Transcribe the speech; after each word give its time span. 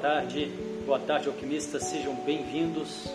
Tarde, 0.00 0.46
boa 0.86 1.00
tarde, 1.00 1.26
alquimistas. 1.26 1.82
Sejam 1.82 2.14
bem-vindos 2.14 3.10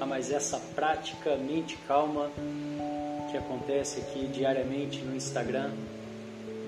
a 0.00 0.06
mais 0.06 0.32
essa 0.32 0.58
prática 0.74 1.36
mente 1.36 1.76
calma 1.86 2.30
que 3.30 3.36
acontece 3.36 4.00
aqui 4.00 4.26
diariamente 4.28 5.00
no 5.00 5.14
Instagram, 5.14 5.72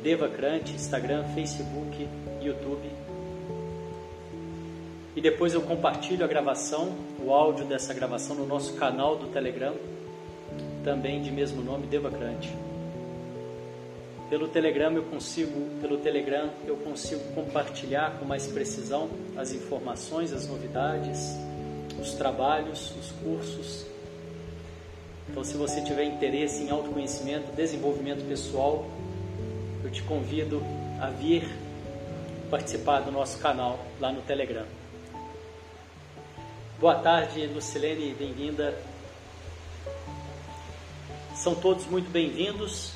Devacrante, 0.03 0.75
Instagram, 0.75 1.25
Facebook, 1.35 2.07
YouTube. 2.43 2.91
E 5.17 5.21
depois 5.23 5.55
eu 5.55 5.63
compartilho 5.63 6.27
a 6.27 6.29
gravação, 6.29 6.95
o 7.25 7.33
áudio 7.33 7.65
dessa 7.65 7.95
gravação 7.95 8.37
no 8.37 8.47
nosso 8.47 8.75
canal 8.75 9.17
do 9.17 9.29
Telegram, 9.29 9.75
também 10.85 11.23
de 11.23 11.31
mesmo 11.31 11.63
nome, 11.63 11.87
Devacrante. 11.87 12.53
Pelo 14.33 14.49
Telegram 14.49 14.91
eu 14.95 15.03
consigo, 15.03 15.79
pelo 15.83 15.99
Telegram 15.99 16.49
eu 16.67 16.75
consigo 16.79 17.21
compartilhar 17.35 18.19
com 18.19 18.25
mais 18.25 18.47
precisão 18.47 19.11
as 19.37 19.53
informações, 19.53 20.33
as 20.33 20.49
novidades, 20.49 21.37
os 22.01 22.15
trabalhos, 22.15 22.95
os 22.97 23.13
cursos. 23.23 23.85
Então, 25.29 25.45
se 25.45 25.55
você 25.55 25.83
tiver 25.83 26.05
interesse 26.05 26.63
em 26.63 26.71
autoconhecimento, 26.71 27.53
desenvolvimento 27.53 28.27
pessoal, 28.27 28.87
eu 29.85 29.91
te 29.91 30.03
convido 30.05 30.63
a 30.99 31.11
vir 31.11 31.47
participar 32.51 33.01
do 33.01 33.13
nosso 33.13 33.39
canal 33.39 33.85
lá 34.01 34.11
no 34.11 34.23
Telegram. 34.23 34.65
Boa 36.81 36.95
tarde, 36.95 37.47
Lucilene, 37.49 38.15
bem-vinda. 38.15 38.75
São 41.35 41.55
todos 41.55 41.85
muito 41.85 42.11
bem-vindos. 42.11 42.95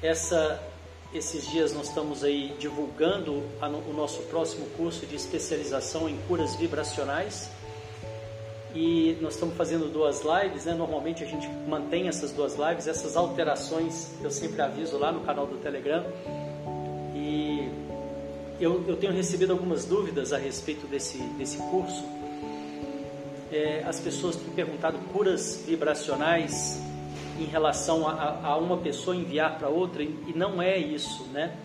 Essa, 0.00 0.62
esses 1.12 1.46
dias 1.46 1.72
nós 1.72 1.88
estamos 1.88 2.22
aí 2.22 2.54
divulgando 2.58 3.42
o 3.62 3.92
nosso 3.92 4.22
próximo 4.24 4.66
curso 4.76 5.06
de 5.06 5.16
especialização 5.16 6.08
em 6.08 6.18
curas 6.28 6.54
vibracionais 6.54 7.50
e 8.74 9.16
nós 9.22 9.34
estamos 9.34 9.56
fazendo 9.56 9.90
duas 9.90 10.22
lives, 10.22 10.66
né? 10.66 10.74
Normalmente 10.74 11.24
a 11.24 11.26
gente 11.26 11.48
mantém 11.66 12.08
essas 12.08 12.30
duas 12.32 12.54
lives, 12.56 12.86
essas 12.86 13.16
alterações 13.16 14.12
eu 14.22 14.30
sempre 14.30 14.60
aviso 14.60 14.98
lá 14.98 15.10
no 15.10 15.20
canal 15.20 15.46
do 15.46 15.56
Telegram 15.56 16.04
e 17.14 17.70
eu, 18.60 18.84
eu 18.86 18.96
tenho 18.96 19.12
recebido 19.12 19.52
algumas 19.52 19.86
dúvidas 19.86 20.32
a 20.32 20.38
respeito 20.38 20.86
desse, 20.86 21.18
desse 21.38 21.56
curso. 21.56 22.04
É, 23.50 23.82
as 23.86 23.98
pessoas 23.98 24.36
têm 24.36 24.50
perguntado 24.50 24.98
curas 25.10 25.64
vibracionais 25.66 26.82
em 27.38 27.44
relação 27.44 28.06
a, 28.06 28.40
a 28.42 28.56
uma 28.56 28.76
pessoa 28.76 29.16
enviar 29.16 29.58
para 29.58 29.68
outra 29.68 30.02
e 30.02 30.32
não 30.34 30.60
é 30.60 30.76
isso, 30.76 31.24
né? 31.28 31.56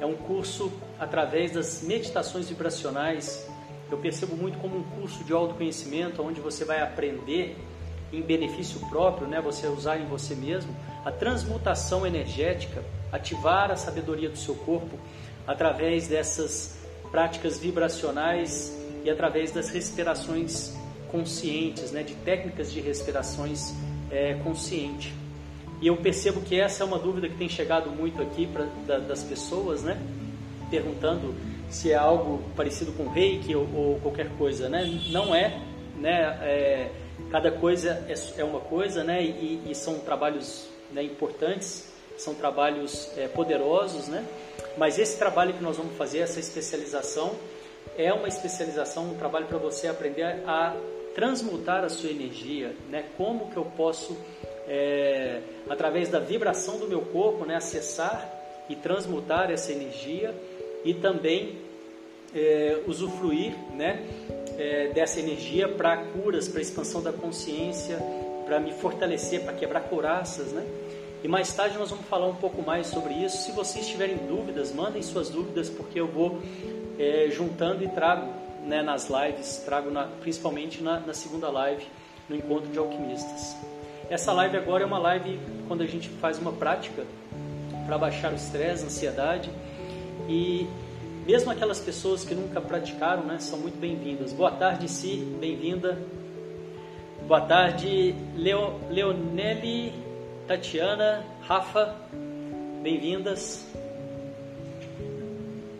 É 0.00 0.06
um 0.06 0.14
curso 0.14 0.72
através 0.98 1.52
das 1.52 1.82
meditações 1.82 2.48
vibracionais. 2.48 3.48
Eu 3.90 3.98
percebo 3.98 4.36
muito 4.36 4.58
como 4.58 4.78
um 4.78 4.82
curso 4.82 5.24
de 5.24 5.32
autoconhecimento, 5.32 6.22
onde 6.22 6.40
você 6.40 6.64
vai 6.64 6.80
aprender 6.80 7.56
em 8.12 8.22
benefício 8.22 8.80
próprio, 8.88 9.26
né? 9.26 9.40
Você 9.40 9.66
usar 9.66 9.98
em 9.98 10.06
você 10.06 10.34
mesmo 10.34 10.74
a 11.04 11.10
transmutação 11.10 12.06
energética, 12.06 12.82
ativar 13.12 13.70
a 13.70 13.76
sabedoria 13.76 14.28
do 14.28 14.38
seu 14.38 14.54
corpo 14.54 14.98
através 15.46 16.08
dessas 16.08 16.78
práticas 17.10 17.58
vibracionais 17.58 18.76
e 19.04 19.10
através 19.10 19.50
das 19.50 19.68
respirações 19.70 20.76
conscientes, 21.10 21.90
né? 21.90 22.02
De 22.02 22.14
técnicas 22.14 22.72
de 22.72 22.80
respirações 22.80 23.74
é, 24.10 24.34
consciente. 24.42 25.12
E 25.80 25.86
eu 25.86 25.96
percebo 25.96 26.40
que 26.40 26.58
essa 26.60 26.82
é 26.82 26.86
uma 26.86 26.98
dúvida 26.98 27.28
que 27.28 27.36
tem 27.36 27.48
chegado 27.48 27.90
muito 27.90 28.20
aqui 28.20 28.46
pra, 28.46 28.66
da, 28.86 28.98
das 28.98 29.22
pessoas, 29.22 29.82
né? 29.82 30.00
Perguntando 30.70 31.34
se 31.70 31.92
é 31.92 31.94
algo 31.94 32.42
parecido 32.56 32.92
com 32.92 33.08
reiki 33.08 33.54
ou, 33.54 33.68
ou 33.74 34.00
qualquer 34.00 34.28
coisa, 34.36 34.68
né? 34.68 34.84
Não 35.10 35.34
é, 35.34 35.60
né? 35.96 36.38
É, 36.42 36.90
cada 37.30 37.52
coisa 37.52 38.04
é, 38.08 38.40
é, 38.40 38.44
uma 38.44 38.60
coisa, 38.60 39.04
né? 39.04 39.22
E, 39.22 39.62
e 39.70 39.74
são 39.74 40.00
trabalhos 40.00 40.68
né, 40.92 41.02
importantes, 41.02 41.92
são 42.16 42.34
trabalhos 42.34 43.10
é, 43.16 43.28
poderosos, 43.28 44.08
né? 44.08 44.24
Mas 44.76 44.98
esse 44.98 45.16
trabalho 45.16 45.54
que 45.54 45.62
nós 45.62 45.76
vamos 45.76 45.96
fazer, 45.96 46.18
essa 46.18 46.40
especialização, 46.40 47.36
é 47.96 48.12
uma 48.12 48.28
especialização, 48.28 49.10
um 49.10 49.14
trabalho 49.14 49.46
para 49.46 49.58
você 49.58 49.88
aprender 49.88 50.24
a 50.46 50.74
transmutar 51.18 51.82
a 51.82 51.88
sua 51.88 52.10
energia, 52.10 52.76
né? 52.88 53.06
Como 53.16 53.50
que 53.50 53.56
eu 53.56 53.64
posso, 53.64 54.16
é, 54.68 55.40
através 55.68 56.08
da 56.08 56.20
vibração 56.20 56.78
do 56.78 56.86
meu 56.86 57.00
corpo, 57.00 57.44
né, 57.44 57.56
acessar 57.56 58.32
e 58.68 58.76
transmutar 58.76 59.50
essa 59.50 59.72
energia 59.72 60.32
e 60.84 60.94
também 60.94 61.58
é, 62.32 62.84
usufruir, 62.86 63.52
né, 63.74 64.06
é, 64.56 64.92
dessa 64.92 65.18
energia 65.18 65.68
para 65.68 65.96
curas, 65.96 66.46
para 66.46 66.60
expansão 66.60 67.02
da 67.02 67.12
consciência, 67.12 67.98
para 68.46 68.60
me 68.60 68.72
fortalecer, 68.72 69.40
para 69.40 69.54
quebrar 69.54 69.80
coraças, 69.88 70.52
né? 70.52 70.64
E 71.24 71.26
mais 71.26 71.52
tarde 71.52 71.76
nós 71.76 71.90
vamos 71.90 72.06
falar 72.06 72.28
um 72.28 72.36
pouco 72.36 72.62
mais 72.62 72.86
sobre 72.86 73.14
isso. 73.14 73.38
Se 73.38 73.50
vocês 73.50 73.88
tiverem 73.88 74.18
dúvidas, 74.18 74.72
mandem 74.72 75.02
suas 75.02 75.30
dúvidas, 75.30 75.68
porque 75.68 75.98
eu 75.98 76.06
vou 76.06 76.40
é, 76.96 77.28
juntando 77.28 77.82
e 77.82 77.88
trago 77.88 78.47
né, 78.68 78.82
nas 78.82 79.08
lives, 79.08 79.56
trago 79.64 79.90
na, 79.90 80.04
principalmente 80.04 80.82
na, 80.82 81.00
na 81.00 81.14
segunda 81.14 81.50
live, 81.50 81.86
no 82.28 82.36
encontro 82.36 82.70
de 82.70 82.78
alquimistas. 82.78 83.56
Essa 84.10 84.32
live 84.32 84.56
agora 84.58 84.84
é 84.84 84.86
uma 84.86 84.98
live 84.98 85.40
quando 85.66 85.82
a 85.82 85.86
gente 85.86 86.08
faz 86.08 86.38
uma 86.38 86.52
prática 86.52 87.04
para 87.86 87.96
baixar 87.96 88.30
o 88.30 88.36
estresse, 88.36 88.84
a 88.84 88.86
ansiedade 88.86 89.50
e 90.28 90.66
mesmo 91.26 91.50
aquelas 91.50 91.80
pessoas 91.80 92.24
que 92.24 92.34
nunca 92.34 92.60
praticaram, 92.60 93.22
né, 93.22 93.38
são 93.38 93.58
muito 93.58 93.78
bem-vindas. 93.78 94.32
Boa 94.32 94.50
tarde, 94.50 94.88
Si, 94.88 95.16
bem-vinda. 95.40 95.98
Boa 97.26 97.40
tarde, 97.40 98.14
Leo, 98.36 98.78
Leonelli, 98.90 99.92
Tatiana, 100.46 101.24
Rafa, 101.42 101.94
bem-vindas. 102.82 103.66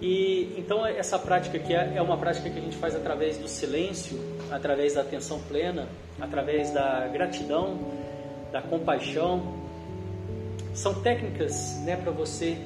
E 0.00 0.54
então 0.56 0.86
essa 0.86 1.19
prática 1.19 1.59
aqui 1.59 1.75
é, 1.75 1.94
é 1.97 2.03
uma 2.03 2.16
prática 2.16 2.48
que 2.48 2.59
a 2.59 2.62
gente 2.62 2.76
faz 2.76 2.94
através 2.94 3.36
do 3.36 3.48
silêncio, 3.48 4.19
através 4.50 4.94
da 4.94 5.00
atenção 5.00 5.41
plena, 5.41 5.88
através 6.20 6.70
da 6.70 7.09
gratidão, 7.09 7.78
da 8.53 8.62
compaixão. 8.62 9.59
São 10.72 10.94
técnicas, 11.03 11.76
né, 11.84 11.97
para 11.97 12.12
você 12.12 12.56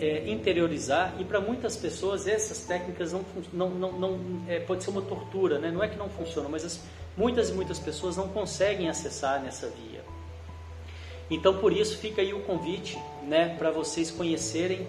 é, 0.00 0.30
interiorizar 0.30 1.14
e 1.18 1.24
para 1.24 1.40
muitas 1.40 1.76
pessoas 1.76 2.28
essas 2.28 2.64
técnicas 2.64 3.12
não 3.12 3.24
não 3.52 3.70
não, 3.70 3.92
não 3.92 4.20
é, 4.48 4.60
pode 4.60 4.84
ser 4.84 4.90
uma 4.90 5.02
tortura, 5.02 5.58
né? 5.58 5.70
Não 5.70 5.82
é 5.82 5.88
que 5.88 5.96
não 5.96 6.08
funciona, 6.08 6.48
mas 6.48 6.64
as, 6.64 6.80
muitas 7.16 7.50
e 7.50 7.52
muitas 7.52 7.80
pessoas 7.80 8.16
não 8.16 8.28
conseguem 8.28 8.88
acessar 8.88 9.42
nessa 9.42 9.66
via. 9.66 10.00
Então 11.28 11.58
por 11.58 11.72
isso 11.72 11.98
fica 11.98 12.22
aí 12.22 12.32
o 12.32 12.40
convite, 12.40 12.96
né, 13.24 13.56
para 13.58 13.70
vocês 13.72 14.10
conhecerem 14.10 14.86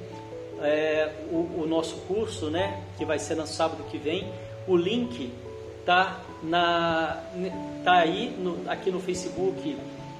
é, 0.63 1.11
o, 1.31 1.61
o, 1.61 1.65
nosso 1.67 1.97
curso, 2.07 2.49
né, 2.49 2.81
que 2.97 3.05
vai 3.05 3.19
ser 3.19 3.35
no 3.35 3.45
sábado 3.45 3.83
que 3.89 3.97
vem. 3.97 4.31
O 4.67 4.75
link 4.75 5.31
tá 5.85 6.21
na 6.41 7.21
tá 7.83 7.93
aí 7.93 8.35
no, 8.37 8.69
aqui 8.69 8.89
no 8.89 8.99
Facebook 8.99 9.77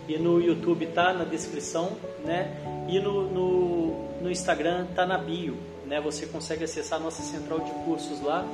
e 0.07 0.18
no 0.18 0.41
YouTube 0.41 0.85
tá 0.88 1.13
na 1.13 1.23
descrição, 1.23 1.91
né? 2.25 2.57
E 2.89 3.00
no, 3.00 3.29
no, 3.29 4.21
no 4.21 4.29
Instagram 4.29 4.85
tá 4.94 5.06
na 5.06 5.18
bio, 5.18 5.56
né? 5.85 6.01
Você 6.01 6.25
consegue 6.25 6.65
acessar 6.65 7.00
a 7.00 7.03
nossa 7.03 7.21
central 7.21 7.59
de 7.59 7.71
cursos 7.85 8.21
lá 8.21 8.45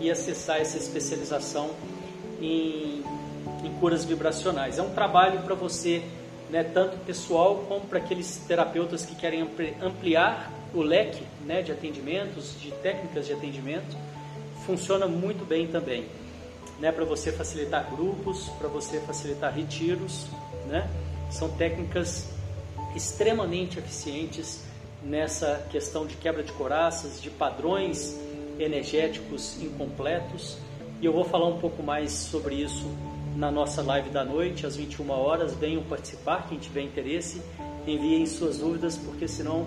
e 0.00 0.10
acessar 0.10 0.60
essa 0.60 0.76
especialização 0.76 1.70
em, 2.40 3.04
em 3.64 3.72
curas 3.78 4.04
vibracionais. 4.04 4.78
É 4.78 4.82
um 4.82 4.90
trabalho 4.90 5.40
para 5.42 5.54
você, 5.54 6.02
né, 6.50 6.64
tanto 6.64 6.96
pessoal 6.98 7.64
como 7.68 7.82
para 7.82 7.98
aqueles 7.98 8.36
terapeutas 8.48 9.04
que 9.04 9.14
querem 9.14 9.48
ampliar 9.80 10.57
o 10.74 10.82
leque 10.82 11.22
né, 11.44 11.62
de 11.62 11.72
atendimentos, 11.72 12.60
de 12.60 12.70
técnicas 12.70 13.26
de 13.26 13.32
atendimento, 13.32 13.96
funciona 14.66 15.06
muito 15.06 15.44
bem 15.44 15.66
também. 15.66 16.06
Né, 16.78 16.92
para 16.92 17.04
você 17.04 17.32
facilitar 17.32 17.90
grupos, 17.90 18.48
para 18.58 18.68
você 18.68 19.00
facilitar 19.00 19.52
retiros, 19.52 20.26
né? 20.68 20.88
São 21.28 21.48
técnicas 21.48 22.28
extremamente 22.94 23.78
eficientes 23.78 24.64
nessa 25.02 25.66
questão 25.70 26.06
de 26.06 26.14
quebra 26.16 26.42
de 26.42 26.52
coraças, 26.52 27.20
de 27.20 27.30
padrões 27.30 28.16
energéticos 28.58 29.60
incompletos. 29.60 30.56
E 31.00 31.06
eu 31.06 31.12
vou 31.12 31.24
falar 31.24 31.48
um 31.48 31.58
pouco 31.58 31.82
mais 31.82 32.12
sobre 32.12 32.56
isso 32.56 32.86
na 33.36 33.50
nossa 33.50 33.82
live 33.82 34.10
da 34.10 34.24
noite, 34.24 34.66
às 34.66 34.76
21 34.76 35.10
horas. 35.10 35.54
Venham 35.54 35.82
participar, 35.82 36.46
quem 36.48 36.58
tiver 36.58 36.82
interesse, 36.82 37.40
enviem 37.86 38.26
suas 38.26 38.58
dúvidas, 38.58 38.96
porque 38.96 39.28
senão 39.28 39.66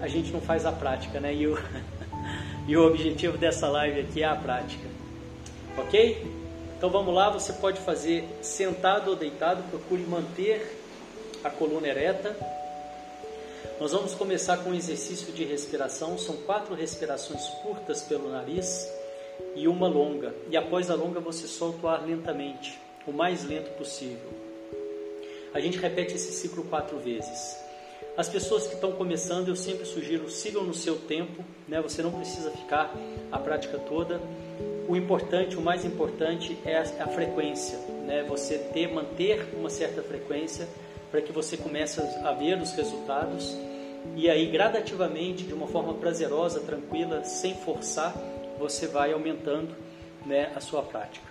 a 0.00 0.08
gente 0.08 0.32
não 0.32 0.40
faz 0.40 0.64
a 0.64 0.72
prática, 0.72 1.20
né? 1.20 1.34
E 1.34 1.46
o, 1.46 1.58
e 2.66 2.76
o 2.76 2.86
objetivo 2.86 3.36
dessa 3.36 3.68
live 3.68 4.00
aqui 4.00 4.22
é 4.22 4.26
a 4.26 4.36
prática. 4.36 4.88
Ok? 5.76 6.40
Então 6.76 6.88
vamos 6.88 7.14
lá, 7.14 7.28
você 7.28 7.52
pode 7.52 7.78
fazer 7.80 8.24
sentado 8.40 9.10
ou 9.10 9.16
deitado, 9.16 9.62
procure 9.70 10.02
manter 10.02 10.80
a 11.44 11.50
coluna 11.50 11.86
ereta. 11.86 12.34
Nós 13.78 13.92
vamos 13.92 14.14
começar 14.14 14.56
com 14.58 14.70
um 14.70 14.74
exercício 14.74 15.30
de 15.32 15.44
respiração, 15.44 16.16
são 16.16 16.36
quatro 16.38 16.74
respirações 16.74 17.46
curtas 17.62 18.02
pelo 18.02 18.30
nariz 18.30 18.90
e 19.54 19.68
uma 19.68 19.88
longa. 19.88 20.34
E 20.50 20.56
após 20.56 20.90
a 20.90 20.94
longa 20.94 21.20
você 21.20 21.46
solta 21.46 21.86
o 21.86 21.88
ar 21.88 22.06
lentamente, 22.06 22.80
o 23.06 23.12
mais 23.12 23.44
lento 23.44 23.70
possível. 23.76 24.30
A 25.52 25.60
gente 25.60 25.76
repete 25.76 26.14
esse 26.14 26.32
ciclo 26.32 26.64
quatro 26.64 26.98
vezes. 26.98 27.59
As 28.20 28.28
pessoas 28.28 28.66
que 28.66 28.74
estão 28.74 28.92
começando, 28.92 29.48
eu 29.48 29.56
sempre 29.56 29.86
sugiro, 29.86 30.28
sigam 30.28 30.62
no 30.62 30.74
seu 30.74 30.94
tempo, 30.94 31.42
né? 31.66 31.80
Você 31.80 32.02
não 32.02 32.12
precisa 32.12 32.50
ficar 32.50 32.94
a 33.32 33.38
prática 33.38 33.78
toda. 33.78 34.20
O 34.86 34.94
importante, 34.94 35.56
o 35.56 35.62
mais 35.62 35.86
importante 35.86 36.54
é 36.66 36.76
a, 36.76 36.82
a 36.82 37.06
frequência, 37.06 37.78
né? 38.04 38.22
Você 38.28 38.58
ter, 38.58 38.92
manter 38.92 39.48
uma 39.54 39.70
certa 39.70 40.02
frequência 40.02 40.68
para 41.10 41.22
que 41.22 41.32
você 41.32 41.56
comece 41.56 41.98
a 42.22 42.32
ver 42.32 42.60
os 42.60 42.72
resultados 42.72 43.56
e 44.14 44.28
aí 44.28 44.50
gradativamente, 44.50 45.44
de 45.44 45.54
uma 45.54 45.66
forma 45.66 45.94
prazerosa, 45.94 46.60
tranquila, 46.60 47.24
sem 47.24 47.54
forçar, 47.54 48.14
você 48.58 48.86
vai 48.86 49.14
aumentando, 49.14 49.74
né, 50.26 50.52
a 50.54 50.60
sua 50.60 50.82
prática. 50.82 51.26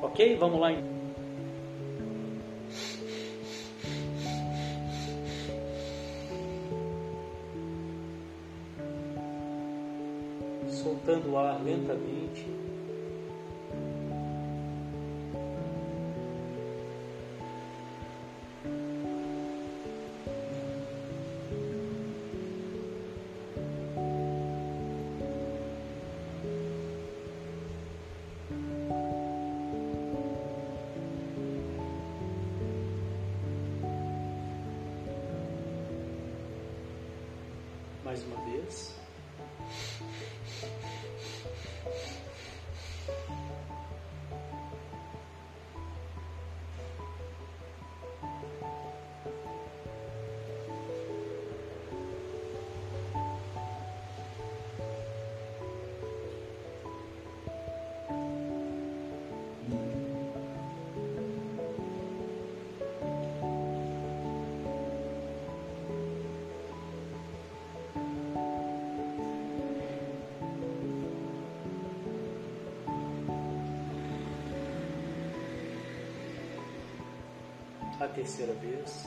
Ok? 0.00 0.36
Vamos 0.36 0.60
lá. 0.60 0.70
Soltando 11.06 11.34
o 11.34 11.38
ar 11.38 11.62
lentamente. 11.62 12.65
A 78.00 78.08
terceira 78.08 78.52
vez. 78.54 79.06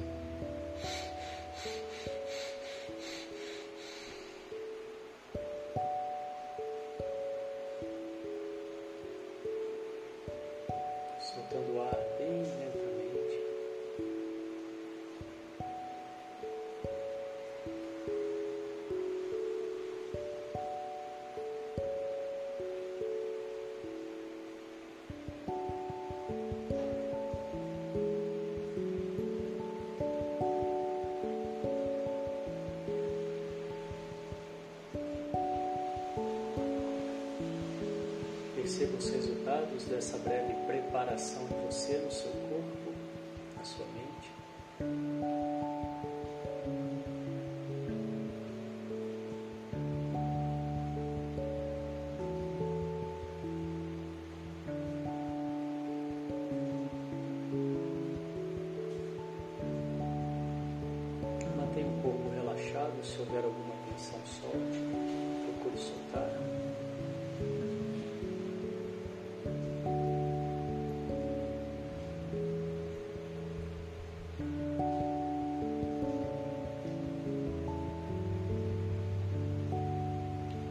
Perceba 38.81 38.97
os 38.97 39.09
resultados 39.11 39.83
dessa 39.83 40.17
breve 40.17 40.55
preparação 40.65 41.43
em 41.43 41.65
você, 41.67 41.99
no 41.99 42.11
seu 42.11 42.31
corpo, 42.31 42.80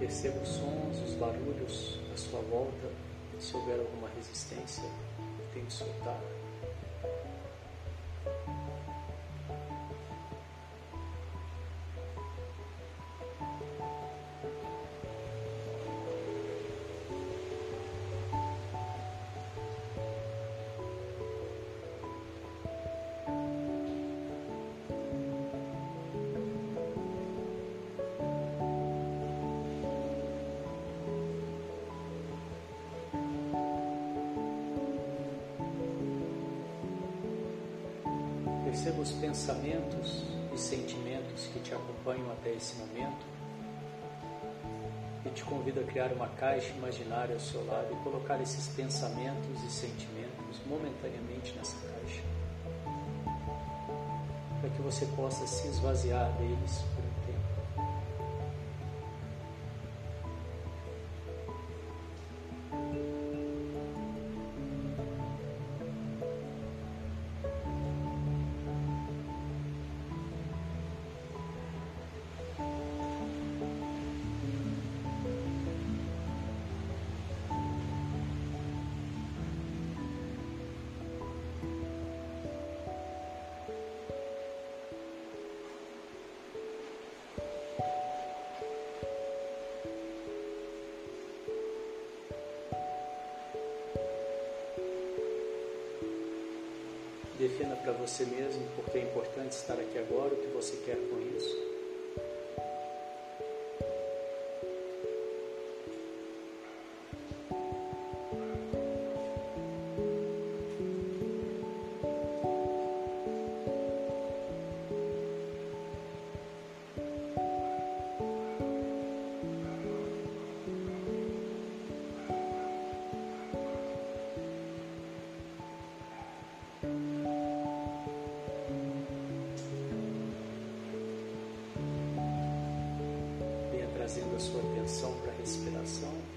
Perceba 0.00 0.40
os 0.40 0.48
sons, 0.48 1.02
os 1.06 1.14
barulhos 1.16 1.98
à 2.10 2.16
sua 2.16 2.40
volta. 2.40 2.88
Se 3.38 3.54
houver 3.54 3.78
alguma 3.78 4.08
resistência, 4.16 4.84
tente 5.52 5.74
soltar. 5.74 6.18
Os 39.00 39.12
pensamentos 39.12 40.24
e 40.52 40.58
sentimentos 40.58 41.46
que 41.46 41.60
te 41.60 41.72
acompanham 41.72 42.30
até 42.32 42.50
esse 42.50 42.74
momento. 42.74 43.24
E 45.24 45.30
te 45.30 45.42
convido 45.42 45.80
a 45.80 45.84
criar 45.84 46.12
uma 46.12 46.28
caixa 46.28 46.68
imaginária 46.74 47.32
ao 47.32 47.40
seu 47.40 47.64
lado 47.64 47.88
e 47.90 48.04
colocar 48.04 48.38
esses 48.42 48.68
pensamentos 48.74 49.64
e 49.66 49.70
sentimentos 49.70 50.60
momentaneamente 50.66 51.54
nessa 51.56 51.76
caixa. 51.78 52.22
Para 54.60 54.68
que 54.68 54.82
você 54.82 55.06
possa 55.16 55.46
se 55.46 55.68
esvaziar 55.68 56.30
deles 56.32 56.82
você 100.60 100.76
quer 100.84 100.98
com 101.08 101.18
isso. 101.36 101.59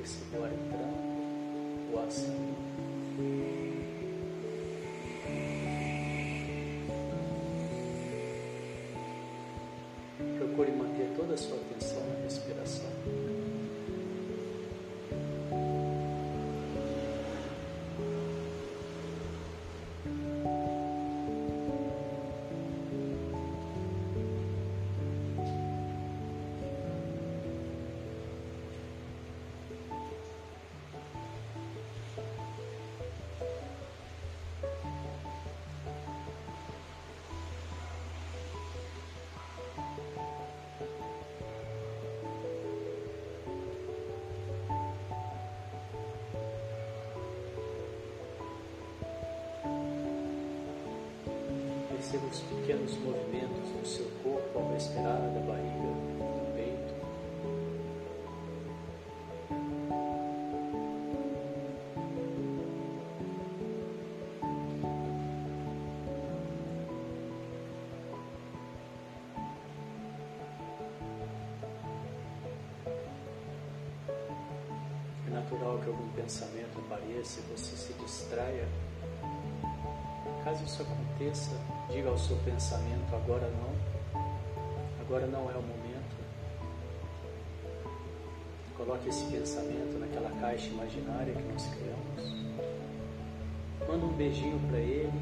Respiração, 0.04 0.20
perceba 0.34 0.38
o 0.38 0.44
ar 0.44 0.52
entrando, 0.54 1.94
o 1.94 2.12
saindo. 2.12 2.64
Procure 10.38 10.72
manter 10.72 11.14
toda 11.16 11.34
a 11.34 11.38
sua 11.38 11.56
atenção 11.56 12.02
na 12.08 12.24
respiração. 12.24 13.33
Perceba 52.14 52.28
os 52.28 52.40
pequenos 52.42 52.94
movimentos 52.98 53.70
do 53.70 53.88
seu 53.88 54.06
corpo 54.24 54.60
ao 54.60 54.74
respirar 54.74 55.20
da 55.34 55.40
barriga, 55.40 55.88
do 56.20 56.54
peito. 56.54 56.94
É 75.26 75.30
natural 75.32 75.80
que 75.80 75.88
algum 75.88 76.10
pensamento 76.10 76.80
apareça 76.80 77.40
e 77.40 77.58
você 77.58 77.76
se 77.76 77.94
distraia. 77.94 78.68
Caso 80.44 80.64
isso 80.66 80.82
aconteça, 80.82 81.52
Diga 81.90 82.10
ao 82.10 82.18
seu 82.18 82.36
pensamento: 82.38 83.16
agora 83.16 83.48
não, 83.50 84.22
agora 85.02 85.28
não 85.28 85.52
é 85.52 85.56
o 85.56 85.62
momento. 85.62 86.16
Coloque 88.76 89.10
esse 89.10 89.26
pensamento 89.26 90.00
naquela 90.00 90.30
caixa 90.42 90.68
imaginária 90.70 91.34
que 91.34 91.44
nós 91.44 91.68
criamos. 91.68 92.34
Manda 93.88 94.06
um 94.06 94.14
beijinho 94.14 94.60
para 94.68 94.80
ele. 94.80 95.14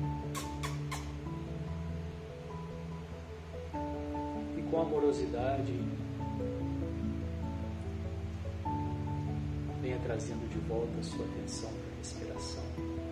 E 4.57 4.61
com 4.71 4.81
amorosidade, 4.81 5.73
venha 9.81 9.99
trazendo 10.03 10.49
de 10.49 10.59
volta 10.59 10.97
a 10.99 11.03
sua 11.03 11.25
atenção 11.25 11.69
para 11.69 11.93
a 11.93 11.97
respiração. 11.97 13.10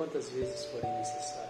Quantas 0.00 0.30
vezes 0.30 0.64
forem 0.64 0.90
necessárias. 0.92 1.49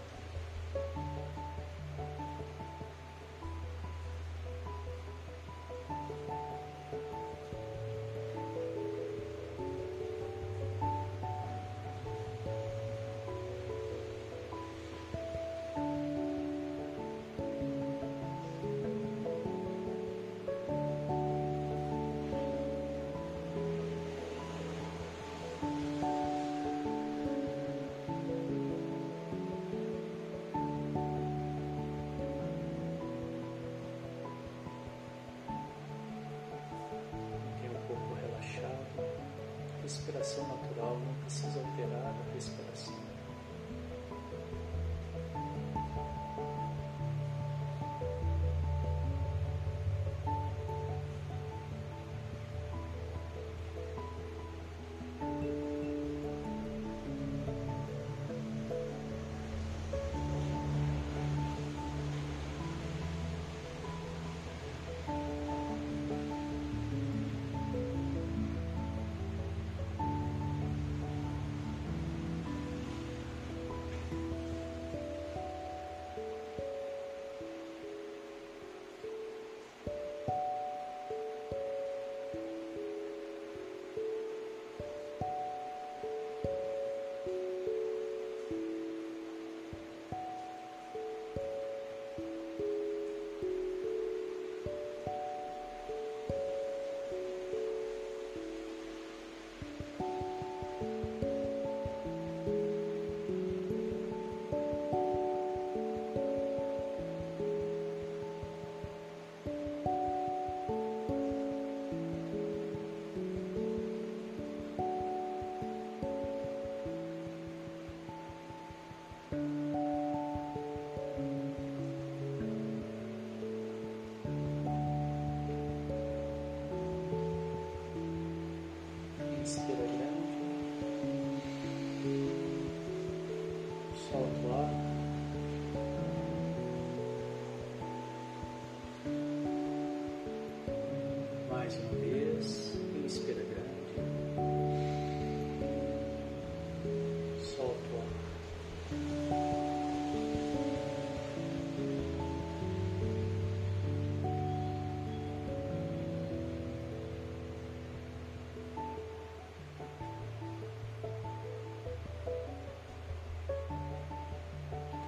respiração 40.11 40.45
natural, 40.47 40.97
não 40.97 41.13
precisa 41.23 41.59
alterar 41.59 42.13
a 42.13 42.33
respiração. 42.33 43.00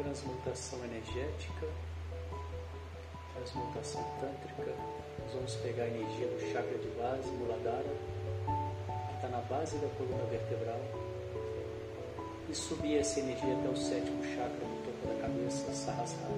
Transmutação 0.03 0.79
energética, 0.83 1.67
transmutação 3.35 4.03
tântrica. 4.19 4.75
Nós 5.23 5.33
vamos 5.33 5.55
pegar 5.55 5.83
a 5.83 5.87
energia 5.87 6.27
do 6.27 6.51
chakra 6.51 6.77
de 6.77 6.87
base, 6.89 7.29
Muladhara, 7.29 7.95
que 9.07 9.15
está 9.15 9.29
na 9.29 9.41
base 9.43 9.77
da 9.77 9.87
coluna 9.97 10.23
vertebral, 10.25 10.79
e 12.49 12.53
subir 12.53 12.97
essa 12.97 13.21
energia 13.21 13.53
até 13.53 13.69
o 13.69 13.77
sétimo 13.77 14.23
chakra 14.23 14.67
no 14.67 14.75
topo 14.83 15.07
da 15.07 15.21
cabeça, 15.21 15.73
Sahasrara. 15.73 16.33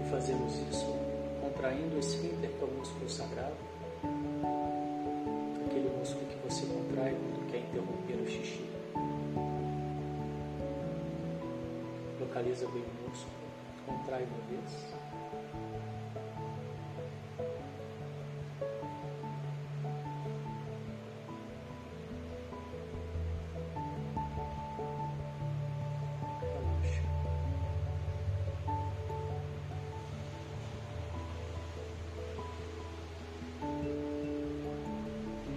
E 0.00 0.10
fazemos 0.10 0.54
isso 0.70 0.96
contraindo 1.40 1.96
o 1.96 1.98
esfíncter, 1.98 2.50
é 2.50 2.64
o 2.64 2.68
músculo 2.68 3.10
sagrado, 3.10 3.56
Bem 12.58 12.66
o 12.66 13.08
músculo, 13.08 13.36
contrai 13.86 14.24
uma 14.24 14.38
vez. 14.48 14.88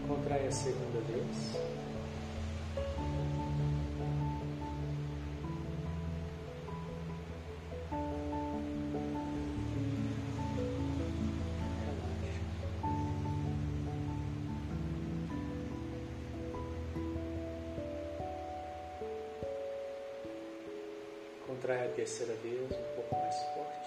Contrai 0.08 0.46
a 0.46 0.52
segunda 0.52 1.02
vez. 1.08 1.71
Contrai 21.62 21.86
a 21.86 21.90
terceira 21.90 22.34
vez, 22.42 22.72
um 22.72 22.96
pouco 22.96 23.16
mais 23.16 23.36
forte. 23.54 23.81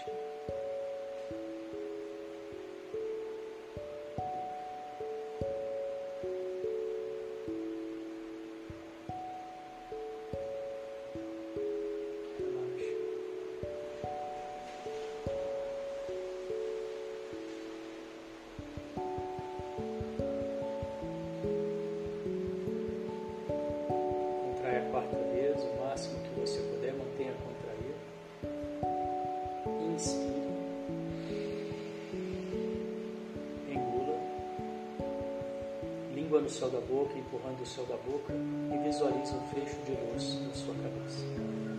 Língua 36.35 36.43
no 36.43 36.51
céu 36.51 36.69
da 36.69 36.81
boca, 36.81 37.17
empurrando 37.17 37.61
o 37.61 37.67
céu 37.67 37.87
da 37.87 37.97
boca 37.97 38.35
e 38.35 38.79
visualize 38.79 39.33
um 39.33 39.47
fecho 39.55 39.77
de 39.83 39.93
luz 39.93 40.41
na 40.45 40.53
sua 40.53 40.75
cabeça. 40.75 41.74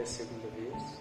A 0.00 0.06
segunda 0.06 0.48
vez. 0.48 0.98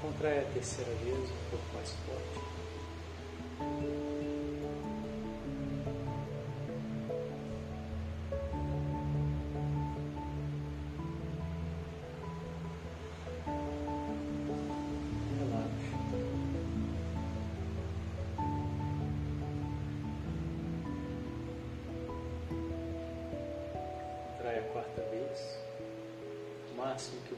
Contrai 0.00 0.38
a 0.38 0.44
terceira 0.52 0.90
vez, 1.04 1.18
um 1.18 1.50
pouco 1.50 1.64
mais 1.74 1.90
forte. 1.90 2.42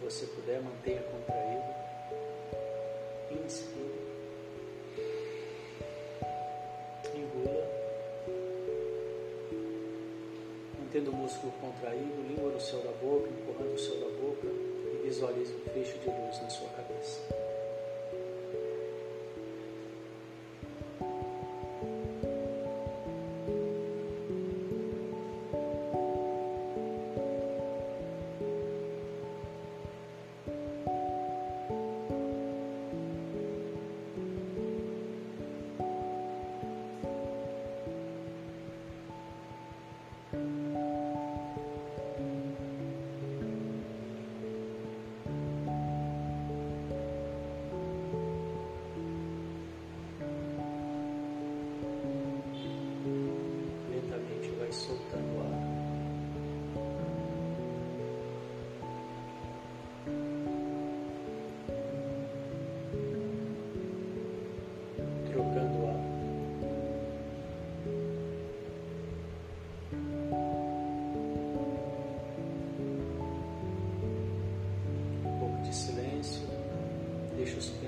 Você 0.05 0.27
puder, 0.27 0.61
mantenha 0.61 1.03
contraído. 1.03 1.65
Inspire. 3.43 4.05
Engula. 7.15 7.67
Mantendo 10.79 11.11
o 11.11 11.17
músculo 11.17 11.53
contraído, 11.53 12.29
língua 12.29 12.53
no 12.53 12.61
céu 12.61 12.81
da 12.81 12.93
boca, 12.93 13.31
empurrando 13.31 13.75
o 13.75 13.79
céu 13.79 13.99
da 13.99 14.09
boca 14.21 14.47
e 14.47 15.01
visualize 15.05 15.55
um 15.55 15.71
fecho 15.71 15.99
de 15.99 16.07
luz 16.07 16.43
na 16.43 16.51
sua 16.51 16.69
cabeça. 16.69 17.44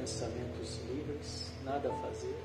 pensamentos 0.06 0.78
livres, 0.88 1.50
nada 1.64 1.88
a 1.88 2.02
fazer. 2.02 2.36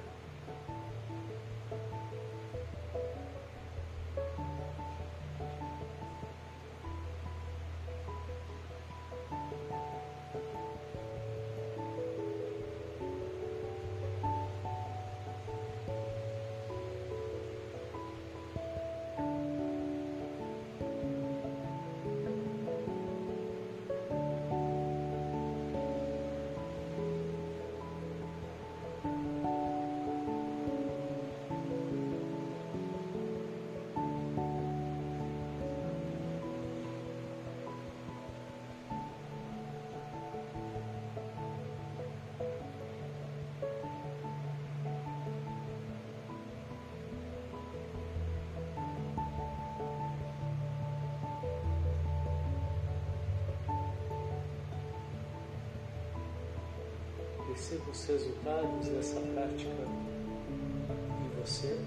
Perceba 57.62 57.91
os 57.91 58.06
resultados 58.06 58.88
dessa 58.88 59.19
prática 59.19 59.69
em 59.69 61.39
você, 61.39 61.80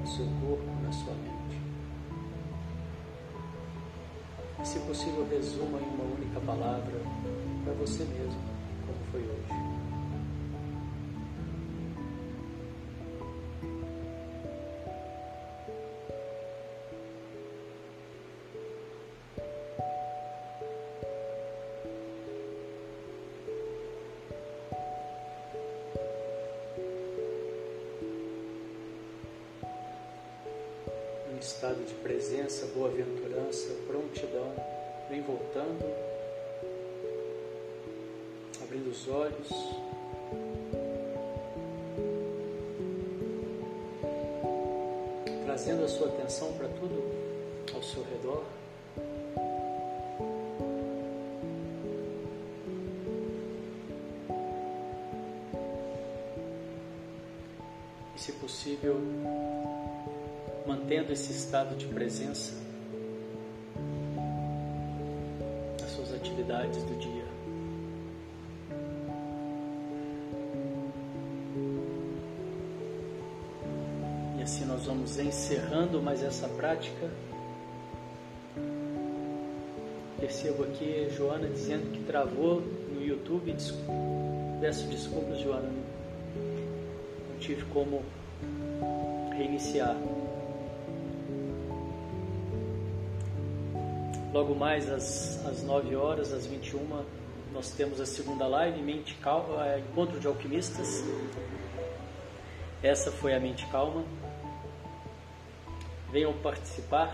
no 0.00 0.06
seu 0.08 0.26
corpo, 0.40 0.64
na 0.82 0.90
sua 0.90 1.14
mente. 1.14 1.62
E, 4.60 4.66
se 4.66 4.80
possível, 4.80 5.24
resuma 5.30 5.78
em 5.78 5.88
uma 5.88 6.02
única 6.02 6.40
palavra 6.40 7.00
para 7.62 7.72
você 7.74 8.02
mesmo, 8.06 8.42
como 8.84 8.98
foi 9.12 9.20
hoje. 9.20 9.89
Estado 31.60 31.84
de 31.84 31.92
presença, 31.96 32.64
boa-aventurança, 32.68 33.68
prontidão, 33.86 34.50
vem 35.10 35.20
voltando, 35.20 35.84
abrindo 38.62 38.90
os 38.90 39.06
olhos. 39.06 39.48
Trazendo 45.44 45.84
a 45.84 45.88
sua 45.88 46.08
atenção 46.08 46.50
para 46.54 46.66
tudo 46.68 47.04
ao 47.74 47.82
seu 47.82 48.02
redor. 48.04 48.42
E, 58.16 58.18
se 58.18 58.32
possível, 58.32 58.96
mantendo 60.66 61.12
esse 61.12 61.32
estado 61.32 61.74
de 61.76 61.86
presença 61.86 62.54
nas 65.80 65.90
suas 65.90 66.12
atividades 66.14 66.82
do 66.84 66.98
dia. 66.98 67.24
E 74.38 74.42
assim 74.42 74.64
nós 74.64 74.86
vamos 74.86 75.18
encerrando 75.18 76.00
mais 76.02 76.22
essa 76.22 76.48
prática. 76.48 77.10
Percebo 80.18 80.64
aqui 80.64 81.08
Joana 81.16 81.48
dizendo 81.48 81.90
que 81.92 82.04
travou 82.04 82.60
no 82.60 83.02
YouTube. 83.02 83.54
Peço 84.60 84.86
desculpas, 84.88 85.40
Joana. 85.40 85.70
Não 87.30 87.38
tive 87.38 87.64
como 87.66 88.02
reiniciar. 89.36 89.96
Logo 94.32 94.54
mais 94.54 94.88
às, 94.88 95.44
às 95.44 95.62
9 95.64 95.96
horas, 95.96 96.32
às 96.32 96.46
21, 96.46 97.04
nós 97.52 97.70
temos 97.72 98.00
a 98.00 98.06
segunda 98.06 98.46
live, 98.46 98.80
Mente 98.80 99.14
Calma, 99.14 99.66
é, 99.66 99.80
Encontro 99.80 100.20
de 100.20 100.26
Alquimistas. 100.28 101.02
Essa 102.80 103.10
foi 103.10 103.34
a 103.34 103.40
Mente 103.40 103.66
Calma. 103.66 104.04
Venham 106.12 106.32
participar. 106.34 107.12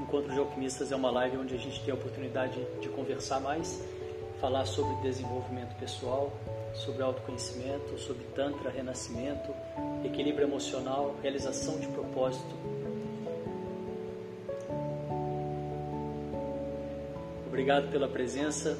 Encontro 0.00 0.32
de 0.32 0.38
Alquimistas 0.38 0.92
é 0.92 0.96
uma 0.96 1.10
live 1.10 1.38
onde 1.38 1.54
a 1.54 1.58
gente 1.58 1.82
tem 1.82 1.90
a 1.90 1.96
oportunidade 1.96 2.56
de 2.80 2.88
conversar 2.88 3.40
mais, 3.40 3.82
falar 4.40 4.64
sobre 4.64 4.94
desenvolvimento 5.02 5.76
pessoal, 5.76 6.32
sobre 6.72 7.02
autoconhecimento, 7.02 7.98
sobre 7.98 8.24
Tantra, 8.26 8.70
renascimento, 8.70 9.52
equilíbrio 10.04 10.46
emocional, 10.46 11.16
realização 11.20 11.80
de 11.80 11.88
propósito 11.88 12.75
Obrigado 17.66 17.90
pela 17.90 18.06
presença. 18.06 18.78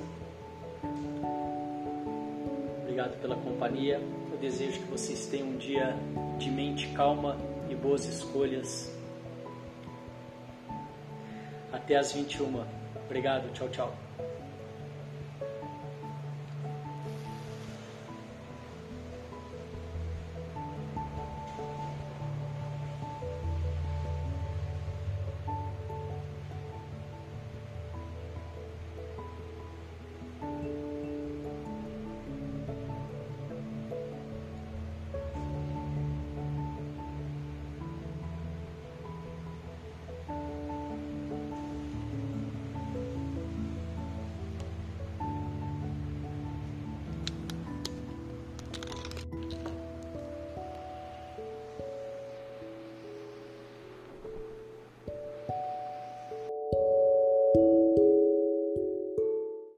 Obrigado 2.83 3.21
pela 3.21 3.35
companhia. 3.35 4.01
Eu 4.31 4.39
desejo 4.39 4.79
que 4.79 4.87
vocês 4.87 5.27
tenham 5.27 5.49
um 5.49 5.57
dia 5.57 5.97
de 6.39 6.49
mente 6.49 6.87
calma 6.95 7.37
e 7.69 7.75
boas 7.75 8.05
escolhas. 8.05 8.97
Até 11.73 11.97
às 11.97 12.13
21. 12.13 12.65
Obrigado. 13.07 13.53
Tchau, 13.55 13.69
tchau. 13.71 13.93